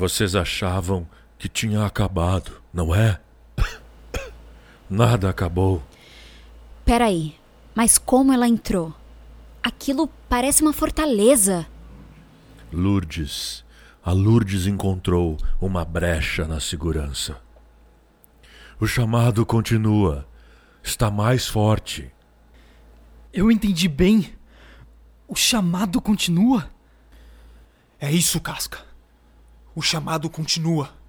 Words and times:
Vocês 0.00 0.34
achavam 0.34 1.06
que 1.38 1.46
tinha 1.46 1.84
acabado, 1.84 2.62
não 2.72 2.94
é? 2.94 3.20
Nada 4.88 5.28
acabou. 5.28 5.82
Peraí, 6.86 7.36
mas 7.74 7.98
como 7.98 8.32
ela 8.32 8.48
entrou? 8.48 8.94
Aquilo 9.62 10.08
parece 10.26 10.62
uma 10.62 10.72
fortaleza. 10.72 11.66
Lourdes. 12.72 13.62
A 14.02 14.12
Lourdes 14.12 14.66
encontrou 14.66 15.36
uma 15.60 15.84
brecha 15.84 16.46
na 16.46 16.60
segurança. 16.60 17.38
O 18.80 18.86
chamado 18.86 19.44
continua. 19.44 20.26
Está 20.82 21.10
mais 21.10 21.46
forte. 21.46 22.10
Eu 23.34 23.52
entendi 23.52 23.86
bem. 23.86 24.32
O 25.28 25.36
chamado 25.36 26.00
continua? 26.00 26.70
É 28.00 28.10
isso, 28.10 28.40
Casca. 28.40 28.88
O 29.74 29.80
chamado 29.80 30.28
continua. 30.28 30.99